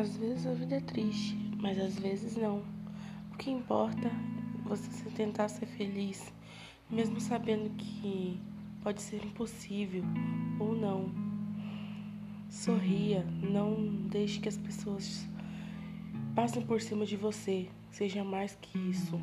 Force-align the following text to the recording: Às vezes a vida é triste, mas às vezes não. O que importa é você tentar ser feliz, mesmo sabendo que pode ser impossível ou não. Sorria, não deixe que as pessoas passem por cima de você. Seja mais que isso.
Às 0.00 0.16
vezes 0.16 0.46
a 0.46 0.54
vida 0.54 0.76
é 0.76 0.80
triste, 0.80 1.36
mas 1.58 1.78
às 1.78 1.98
vezes 1.98 2.34
não. 2.34 2.62
O 3.34 3.36
que 3.36 3.50
importa 3.50 4.08
é 4.08 4.66
você 4.66 5.10
tentar 5.10 5.46
ser 5.50 5.66
feliz, 5.66 6.32
mesmo 6.88 7.20
sabendo 7.20 7.68
que 7.76 8.40
pode 8.82 9.02
ser 9.02 9.22
impossível 9.22 10.02
ou 10.58 10.74
não. 10.74 11.12
Sorria, 12.48 13.26
não 13.42 13.74
deixe 14.08 14.40
que 14.40 14.48
as 14.48 14.56
pessoas 14.56 15.28
passem 16.34 16.62
por 16.62 16.80
cima 16.80 17.04
de 17.04 17.18
você. 17.18 17.68
Seja 17.90 18.24
mais 18.24 18.56
que 18.58 18.78
isso. 18.78 19.20